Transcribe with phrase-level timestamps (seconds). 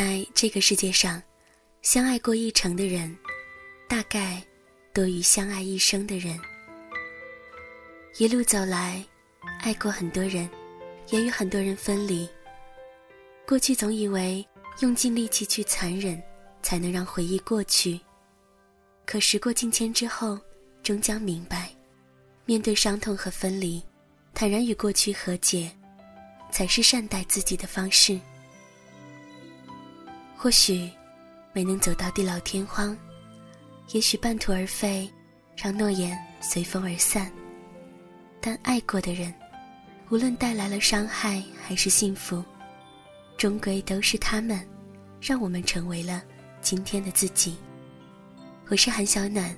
[0.00, 1.20] 在这个世界上，
[1.82, 3.18] 相爱过一程的人，
[3.88, 4.40] 大概
[4.94, 6.38] 多于相爱一生的人。
[8.18, 9.04] 一路走来，
[9.58, 10.48] 爱过很多人，
[11.08, 12.28] 也与很多人分离。
[13.44, 14.46] 过去总以为
[14.82, 16.22] 用尽力气去残忍，
[16.62, 17.98] 才能让回忆过去。
[19.04, 20.38] 可时过境迁之后，
[20.80, 21.70] 终将明白，
[22.44, 23.82] 面对伤痛和分离，
[24.32, 25.68] 坦然与过去和解，
[26.52, 28.16] 才是善待自己的方式。
[30.40, 30.88] 或许
[31.52, 32.96] 没能走到地老天荒，
[33.90, 35.12] 也许半途而废，
[35.56, 37.28] 让诺言随风而散。
[38.40, 39.34] 但爱过的人，
[40.10, 42.44] 无论带来了伤害还是幸福，
[43.36, 44.64] 终归都是他们，
[45.20, 46.22] 让我们成为了
[46.60, 47.56] 今天的自己。
[48.68, 49.52] 我是韩小暖，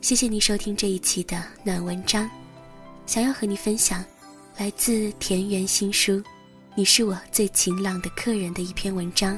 [0.00, 2.30] 谢谢你收听这一期的暖文章。
[3.04, 4.04] 想要和你分享，
[4.56, 6.22] 来自田园新书，
[6.76, 9.36] 你是我最晴朗的客人的一篇文章。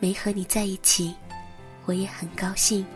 [0.00, 1.14] 没和你在一起，
[1.84, 2.86] 我也很高兴。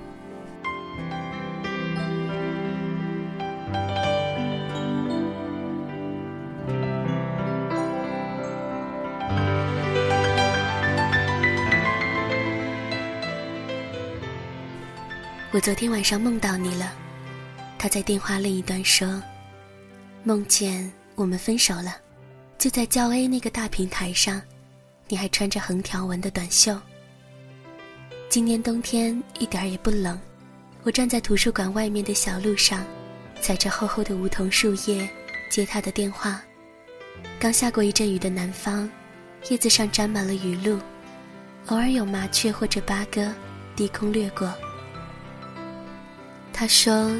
[15.54, 16.92] 我昨天晚上梦到你了，
[17.78, 19.20] 他在电话另一端说，
[20.22, 21.96] 梦见我们分手了，
[22.58, 24.40] 就在教 A 那个大平台上，
[25.08, 26.74] 你还穿着横条纹的短袖。
[28.32, 30.18] 今年冬天一点儿也不冷，
[30.84, 32.82] 我站在图书馆外面的小路上，
[33.42, 35.06] 踩着厚厚的梧桐树叶
[35.50, 36.40] 接他的电话。
[37.38, 38.90] 刚下过一阵雨的南方，
[39.50, 40.78] 叶子上沾满了雨露，
[41.66, 43.30] 偶尔有麻雀或者八哥
[43.76, 44.50] 低空掠过。
[46.54, 47.14] 他说：“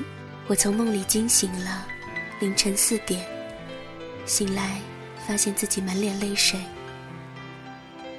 [0.48, 1.86] 我从梦里惊醒了，
[2.41, 3.22] 凌晨四点，
[4.25, 4.81] 醒来
[5.28, 6.58] 发现自己满脸泪水。”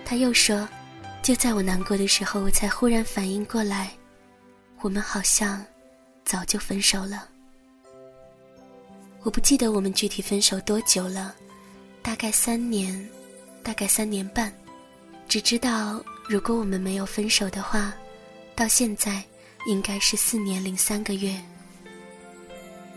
[0.05, 0.69] 他又说。
[1.23, 3.89] 就在我难过的时候，我才忽然反应过来，
[4.81, 5.65] 我们好像
[6.25, 7.29] 早就分手了。
[9.21, 11.33] 我不记得我们具体分手多久了，
[12.01, 13.09] 大概三年，
[13.63, 14.53] 大概三年半。
[15.29, 17.93] 只知道如果我们没有分手的话，
[18.53, 19.23] 到现在
[19.65, 21.41] 应该是四年零三个月。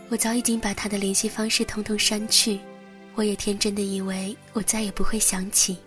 [0.09, 2.59] 我早已经把他的联系方式通通删去，
[3.15, 5.77] 我也天真的以为我再也不会想起。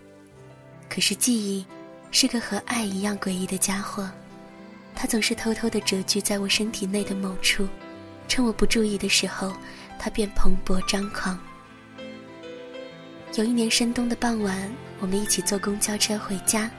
[0.89, 1.63] 可是记忆。
[2.11, 4.07] 是个和爱一样诡异的家伙，
[4.93, 7.67] 它总是偷偷地蛰居在我身体内的某处，
[8.27, 9.53] 趁我不注意的时候，
[9.97, 11.39] 它便蓬勃张狂。
[13.35, 16.69] 有一年深冬的傍晚，我们一起坐公交车回家。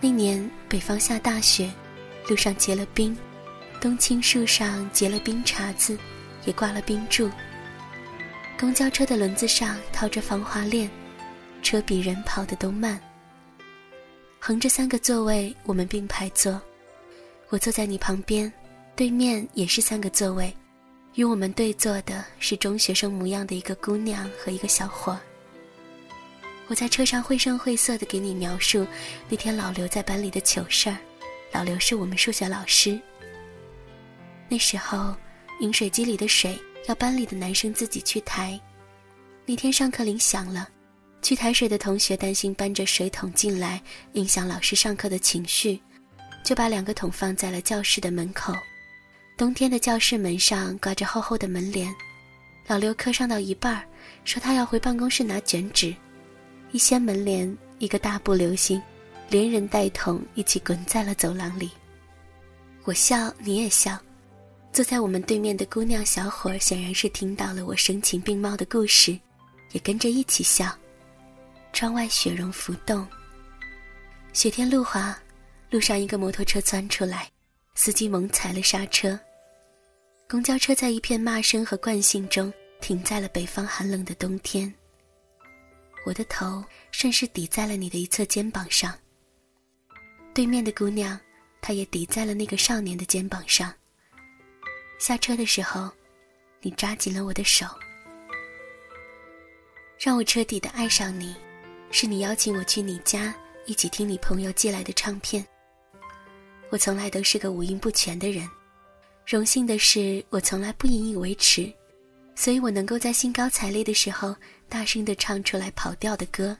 [0.00, 1.68] 那年北方下大雪，
[2.28, 3.16] 路上结了冰，
[3.80, 5.98] 冬青树上结了冰碴子，
[6.44, 7.28] 也挂了冰柱。
[8.58, 10.88] 公交车的轮子上套着防滑链，
[11.62, 12.98] 车比人跑得都慢。
[14.42, 16.58] 横着三个座位，我们并排坐。
[17.50, 18.50] 我坐在你旁边，
[18.96, 20.52] 对面也是三个座位，
[21.14, 25.20] 与我们对坐的是中学生模样的一个姑娘和一个小伙。
[26.68, 28.86] 我在车上绘声绘色地给你描述
[29.28, 30.96] 那天老刘在班里的糗事儿。
[31.52, 32.98] 老刘是我们数学老师。
[34.48, 35.14] 那时候，
[35.60, 36.58] 饮水机里的水
[36.88, 38.58] 要班里的男生自己去抬。
[39.44, 40.66] 那天上课铃响了。
[41.22, 43.80] 去抬水的同学担心搬着水桶进来
[44.14, 45.80] 影响老师上课的情绪，
[46.42, 48.54] 就把两个桶放在了教室的门口。
[49.36, 51.92] 冬天的教室门上挂着厚厚的门帘。
[52.66, 53.82] 老刘课上到一半
[54.24, 55.94] 说他要回办公室拿卷纸，
[56.72, 58.80] 一掀门帘，一个大步流星，
[59.28, 61.70] 连人带桶一起滚在了走廊里。
[62.84, 63.98] 我笑，你也笑。
[64.72, 69.18] 坐在我们对面的姑娘小伙显然是听到了我声情并茂的故事，
[69.72, 70.72] 也跟着一起笑。
[71.72, 73.06] 窗外雪融浮动，
[74.32, 75.18] 雪天路滑，
[75.70, 77.30] 路上一个摩托车钻出来，
[77.74, 79.18] 司机猛踩了刹车。
[80.28, 84.72] 公交车在一片骂声和惯性中停在了北方寒冷的冬天。
[86.06, 88.96] 我的头顺势抵在了你的一侧肩膀上。
[90.32, 91.18] 对面的姑娘，
[91.60, 93.72] 她也抵在了那个少年的肩膀上。
[94.98, 95.90] 下车的时候，
[96.60, 97.66] 你抓紧了我的手，
[99.98, 101.34] 让我彻底的爱上你。
[101.90, 103.34] 是你邀请我去你家
[103.66, 105.44] 一起听你朋友寄来的唱片。
[106.70, 108.48] 我从来都是个五音不全的人，
[109.26, 111.72] 荣幸的是我从来不引以为耻，
[112.36, 114.34] 所以我能够在兴高采烈的时候
[114.68, 116.56] 大声地唱出来跑调的歌。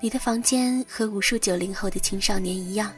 [0.00, 2.90] 你的房间和无数九零后的青少年一样，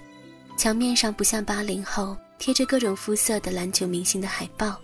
[0.56, 4.80] 墙面上不像八零后贴着各种肤色的篮球明星的海报，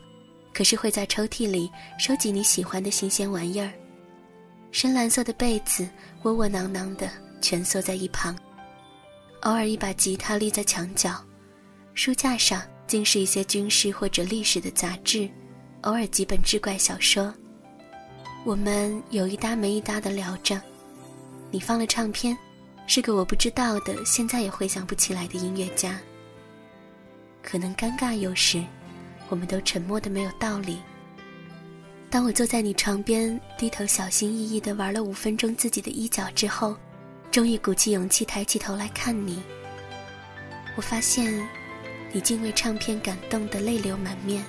[0.53, 3.73] 可是会在抽屉里收集你喜欢的新鲜玩意儿。
[4.73, 5.89] 深蓝色的被子，
[6.23, 8.37] 窝窝囊囊的蜷缩在一旁，
[9.43, 11.23] 偶尔一把吉他立在墙角，
[11.95, 15.29] 书架上竟是一些军事或者历史的杂志，
[15.83, 17.35] 偶尔几本志怪小说。
[18.45, 20.61] 我们有一搭没一搭的聊着。
[21.51, 22.37] 你放了唱片，
[22.87, 26.01] 是个我不知道的，现在也回想不起来的音乐家。
[27.43, 28.63] 可能尴尬有时，
[29.29, 30.79] 我们都沉默的没有道理。
[32.11, 36.77] 当我坐在你床边，低头小心翼翼的玩了五分钟自己的衣角之后，
[37.31, 39.41] 终于鼓起勇气抬起头来看你。
[40.77, 41.49] 我发现，
[42.13, 44.45] 你竟为唱片感动得泪流满面。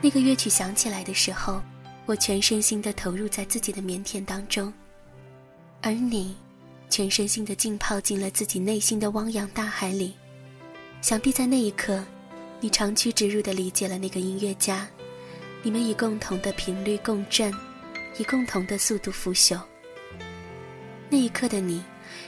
[0.00, 1.62] 那个乐曲响起来的时候。
[2.04, 4.72] 我全身心的投入在自己的腼腆当中，
[5.80, 6.34] 而你，
[6.90, 10.12] 全身心的浸泡进了自己内心的汪洋大海里。
[11.00, 12.04] 想必在那一刻，
[12.58, 14.84] 你长驱直入的理解了那个音乐家，
[15.62, 17.52] 你们以共同的频率共振，
[18.18, 19.60] 以共同的速度腐朽。
[21.08, 21.82] 那一刻的你，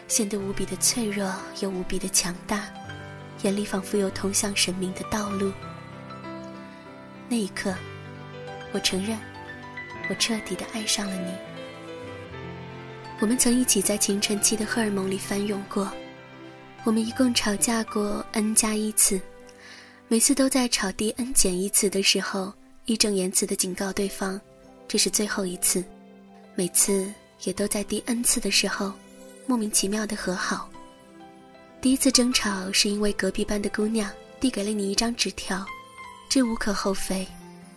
[0.07, 2.69] 显得无比的脆弱又无比的强大，
[3.43, 5.53] 眼里仿佛有通向神明的道路。
[7.29, 7.75] 那一刻，
[8.73, 9.19] 我承认。
[10.11, 11.33] 我彻底的爱上了你。
[13.21, 15.91] 我们曾一起在青春期的荷尔蒙里翻涌过，
[16.85, 19.19] 我们一共吵架过 n 加一次，
[20.09, 22.53] 每次都在吵第 n 减一次的时候，
[22.87, 24.39] 义正言辞的警告对方，
[24.87, 25.83] 这是最后一次。
[26.55, 27.11] 每次
[27.45, 28.93] 也都在第 n 次的时候，
[29.47, 30.69] 莫名其妙的和好。
[31.81, 35.65] 第一次争吵是因为隔壁班的姑娘递给了你一张纸条，
[36.29, 37.27] 这无可厚非。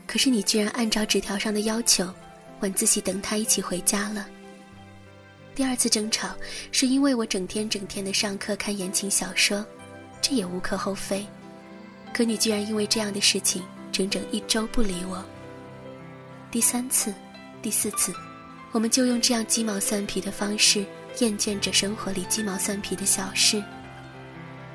[0.06, 2.06] 可是你居然按照纸条上的要求，
[2.59, 4.27] 晚自习等他一起回家了。
[5.56, 6.36] 第二次争吵
[6.71, 9.65] 是因为我整天整天的上课看言情小说，
[10.21, 11.25] 这也无可厚非。
[12.13, 13.63] 可你居然因为这样的事情
[13.97, 15.25] 整整一周不理我。
[16.51, 17.11] 第三次、
[17.63, 18.13] 第四次，
[18.71, 20.85] 我们就用这样鸡毛蒜皮的方式
[21.17, 23.63] 厌倦着生活里鸡毛蒜皮的小事。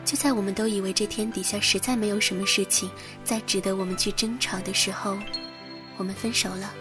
[0.05, 2.91] 就在我们都以为这天底下实在没有什么事情
[3.23, 5.17] 再值得我们去争吵的时候，
[5.99, 6.75] 我们分手了。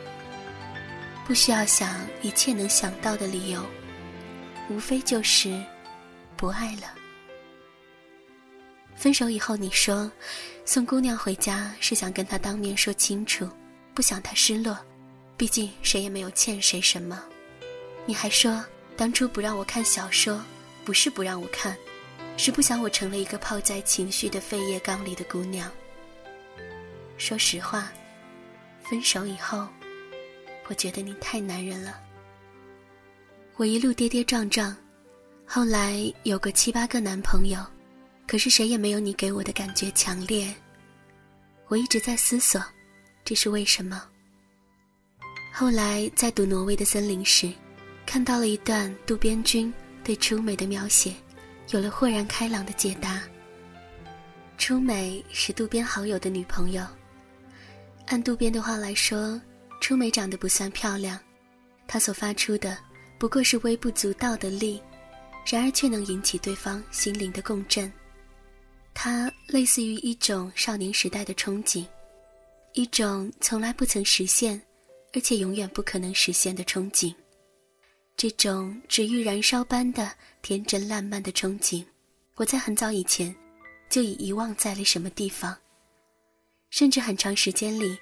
[1.27, 3.63] 不需要想一切能想到的理由，
[4.67, 5.63] 无非就是
[6.35, 7.00] 不爱了。
[9.01, 10.11] 分手以后，你说
[10.63, 13.49] 送姑娘回家是想跟她当面说清楚，
[13.95, 14.77] 不想她失落，
[15.35, 17.19] 毕竟谁也没有欠谁什么。
[18.05, 18.63] 你还说
[18.95, 20.39] 当初不让我看小说，
[20.85, 21.75] 不是不让我看。
[22.37, 25.69] 是不想我成了一个泡在情绪的废液缸里的姑娘。
[27.17, 27.91] 说实话，
[28.83, 29.67] 分手以后，
[30.67, 31.99] 我觉得你太男人了。
[33.55, 34.77] 我一路跌跌撞撞，
[35.43, 37.59] 后来有个七八个男朋友，
[38.31, 40.55] 可是谁也没有你给我的感觉强烈。
[41.67, 42.63] 我一直在思索，
[43.25, 44.01] 这是为什么？
[45.53, 47.51] 后来在读挪威的森林时，
[48.05, 51.13] 看到了一段渡边君对初美的描写。
[51.71, 53.21] 有了豁然开朗的解答。
[54.57, 56.87] 初美是渡边好友的女朋友，
[58.07, 59.41] 按渡边的话来说，
[59.81, 61.19] 初美长得不算漂亮，
[61.85, 62.77] 她所发出的
[63.19, 64.81] 不过是微不足道的力，
[65.45, 67.91] 然而却能引起对方心灵的共振。
[68.93, 71.85] 它类似于一种少年时代的憧憬，
[72.73, 74.61] 一种从来不曾实现，
[75.13, 77.13] 而且永远不可能实现的憧憬。
[78.15, 81.83] 这种只欲燃烧般的天真烂漫的憧憬，
[82.35, 83.35] 我在很早以前
[83.89, 85.57] 就已遗忘在了什么地方，
[86.69, 87.97] 甚至很长时间里，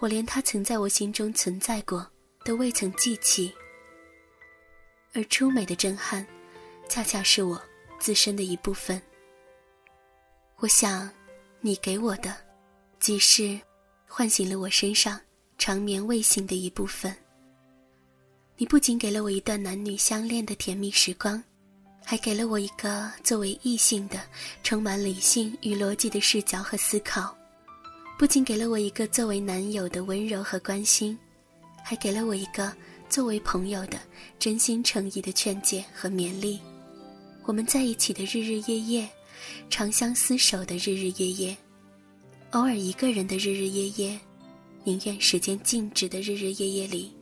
[0.00, 2.04] 我连他曾在我心中存在过
[2.44, 3.52] 都未曾记起。
[5.12, 6.26] 而初美的震撼，
[6.88, 7.62] 恰恰是我
[8.00, 9.00] 自身的一部分。
[10.62, 11.08] 我想，
[11.62, 12.36] 你给我的，
[12.98, 13.58] 即是
[14.06, 15.18] 唤醒了我身上
[15.56, 17.16] 长眠未醒的一部分。
[18.58, 21.42] 你不仅给了我一段男女相恋的甜蜜时光，
[22.04, 24.20] 还给了我一个作为异性的、
[24.62, 27.34] 充满理性与逻辑的视角和思考；
[28.18, 31.18] 不仅给了我一个作为男友的温柔和关心，
[31.82, 32.70] 还给了我一个
[33.08, 33.98] 作为朋友的
[34.38, 36.60] 真心诚意的劝解和勉励。
[37.44, 39.08] 我们在一起的日日夜夜，
[39.68, 41.56] 长相厮守的日日夜夜，
[42.50, 44.18] 偶尔一个人的日日夜夜，
[44.84, 47.12] 宁愿时间静止的日日夜夜里。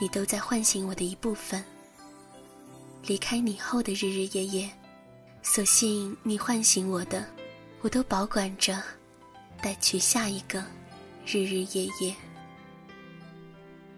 [0.00, 1.64] 你都在唤醒我的一部分。
[3.06, 4.70] 离开你后的日日夜夜，
[5.42, 7.24] 所幸你唤醒我的，
[7.80, 8.82] 我都保管着，
[9.62, 10.64] 带去下一个
[11.24, 12.14] 日日夜夜。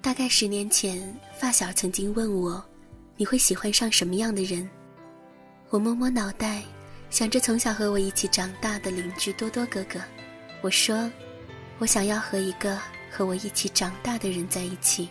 [0.00, 2.64] 大概十年前，发小曾经问我，
[3.16, 4.68] 你会喜欢上什么样的人？
[5.70, 6.62] 我摸摸脑袋，
[7.10, 9.98] 想着从小和我一起长大的邻居多多哥哥，
[10.60, 11.10] 我说，
[11.78, 12.78] 我想要和一个
[13.10, 15.08] 和我一起长大的人在一起。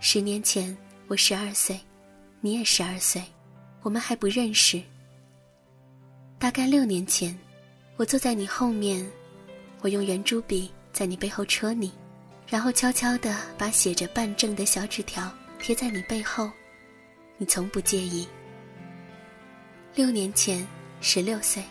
[0.00, 1.78] 十年前，我十二岁，
[2.40, 3.22] 你也十二岁，
[3.82, 4.82] 我们还不认识。
[6.40, 7.38] 大概六年前，
[7.96, 9.08] 我坐在你后面，
[9.80, 11.92] 我用圆珠笔在你背后戳你，
[12.48, 16.50] 然后悄悄地把写着办证的小纸条贴在你背后，
[17.38, 18.26] 你从不介意。
[19.94, 20.66] 六年前，
[21.02, 21.62] 十六岁，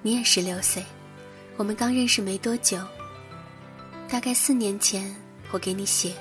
[0.00, 0.82] 你也十六岁，
[1.58, 2.78] 我们刚认识没多久。
[4.08, 5.14] 大概四年前，
[5.50, 6.14] 我给你写，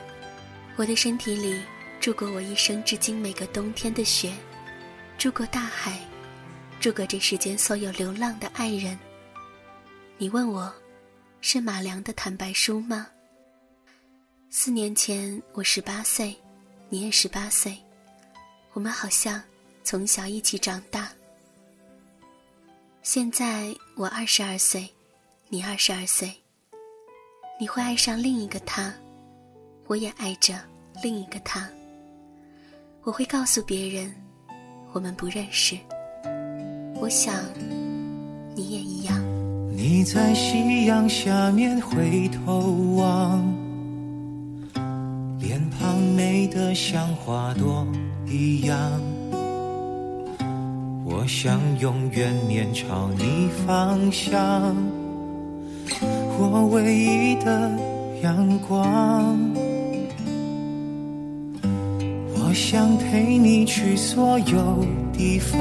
[0.76, 1.62] 我的身体里
[2.02, 4.34] 住过我一生至今每个冬天的雪。
[5.18, 5.98] 住过大海，
[6.82, 9.00] 住过这世间所有流浪的爱人。
[10.18, 10.72] 你问我，
[11.40, 13.08] 是马良的坦白书吗？
[14.50, 16.36] 四年前我十八岁，
[16.90, 17.78] 你也十八岁，
[18.74, 19.42] 我们好像
[19.82, 21.10] 从小一起长大。
[23.10, 24.86] 现在我二十二岁，
[25.48, 26.30] 你二十二岁。
[27.58, 28.94] 你会爱上另一个他，
[29.86, 30.56] 我也爱着
[31.02, 31.70] 另一个他。
[33.04, 34.14] 我会告诉别人。
[34.92, 35.78] 我们不认识，
[36.96, 37.34] 我想
[38.54, 39.18] 你也一样。
[39.74, 42.60] 你在夕阳下面回头
[42.98, 43.42] 望，
[45.40, 47.88] 脸庞美得像花朵
[48.26, 49.02] 一样。
[51.10, 54.76] 我想永远面朝你方向，
[56.38, 57.72] 我唯一的
[58.22, 59.40] 阳光。
[62.36, 65.58] 我想陪你去所有地方，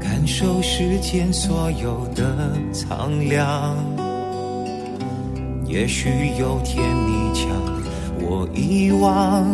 [0.00, 3.76] 感受世间所有的苍凉。
[5.66, 7.46] 也许有天你将
[8.22, 9.46] 我遗忘，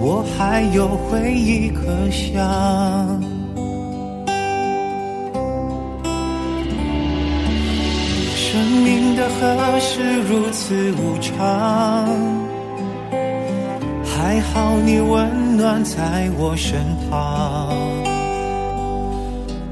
[0.00, 2.38] 我还有回忆可想。
[8.36, 11.36] 生命的河是如此无常。
[14.04, 16.78] 还好你温暖在我身
[17.08, 17.76] 旁，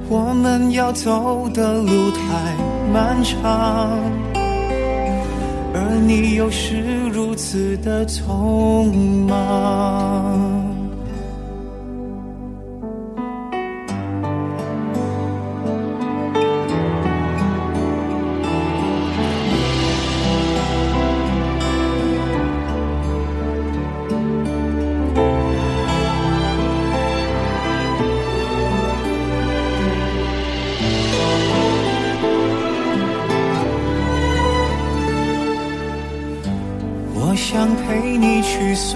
[0.09, 2.18] 我们要走的路太
[2.92, 4.00] 漫长，
[5.75, 7.06] 而你又是
[7.37, 8.93] 此的匆
[9.26, 10.75] 忙。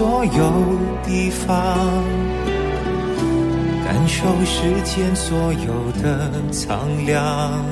[0.01, 0.41] 所有
[1.05, 1.47] 地方，
[3.85, 7.63] 感受世间所有的苍凉。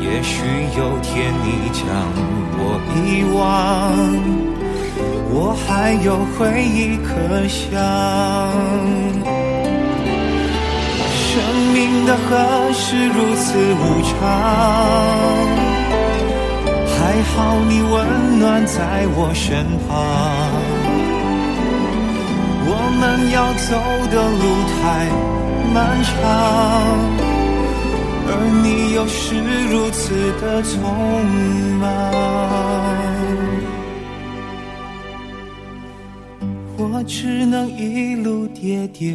[0.00, 0.44] 也许
[0.78, 1.82] 有天你将
[2.56, 3.42] 我遗忘，
[5.28, 7.12] 我还有回忆可
[7.48, 7.60] 想。
[11.18, 11.42] 生
[11.72, 12.22] 命的河
[12.72, 14.14] 是如此无常。
[16.96, 18.33] 还好你温
[18.66, 19.92] 在我身旁，
[22.66, 23.70] 我们要走
[24.10, 24.82] 的路太
[25.74, 26.12] 漫长，
[28.26, 28.30] 而
[28.62, 29.36] 你又是
[29.70, 30.02] 如此
[30.40, 30.72] 的匆
[31.78, 31.82] 忙，
[36.78, 39.14] 我只能一路跌跌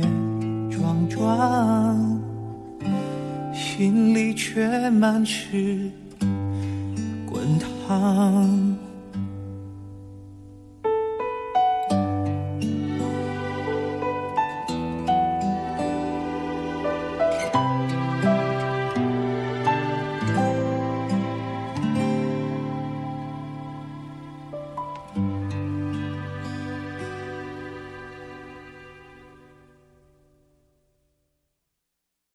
[0.70, 2.22] 撞撞，
[3.54, 5.90] 心里却满是。
[7.26, 8.78] 滚烫。